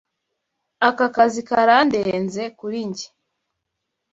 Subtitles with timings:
[0.87, 3.07] Aka kazi karandenze kuri njye.